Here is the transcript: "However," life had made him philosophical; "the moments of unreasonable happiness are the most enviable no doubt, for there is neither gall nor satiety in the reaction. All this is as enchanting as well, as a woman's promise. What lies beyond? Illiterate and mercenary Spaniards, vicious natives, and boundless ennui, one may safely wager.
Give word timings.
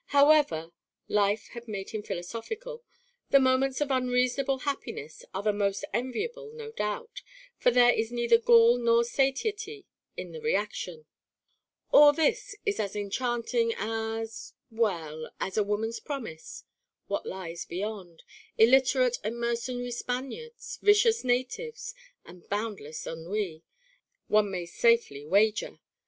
"However," 0.07 0.71
life 1.07 1.49
had 1.49 1.67
made 1.67 1.91
him 1.91 2.01
philosophical; 2.01 2.81
"the 3.29 3.39
moments 3.39 3.81
of 3.81 3.91
unreasonable 3.91 4.57
happiness 4.61 5.23
are 5.31 5.43
the 5.43 5.53
most 5.53 5.85
enviable 5.93 6.51
no 6.53 6.71
doubt, 6.71 7.21
for 7.59 7.69
there 7.69 7.93
is 7.93 8.11
neither 8.11 8.39
gall 8.39 8.77
nor 8.79 9.03
satiety 9.03 9.85
in 10.17 10.31
the 10.31 10.41
reaction. 10.41 11.05
All 11.91 12.13
this 12.13 12.55
is 12.65 12.79
as 12.79 12.95
enchanting 12.95 13.75
as 13.77 14.53
well, 14.71 15.29
as 15.39 15.55
a 15.55 15.63
woman's 15.63 15.99
promise. 15.99 16.63
What 17.05 17.27
lies 17.27 17.65
beyond? 17.65 18.23
Illiterate 18.57 19.19
and 19.23 19.39
mercenary 19.39 19.91
Spaniards, 19.91 20.79
vicious 20.81 21.23
natives, 21.23 21.93
and 22.25 22.49
boundless 22.49 23.05
ennui, 23.05 23.61
one 24.27 24.49
may 24.49 24.65
safely 24.65 25.27
wager. 25.27 25.79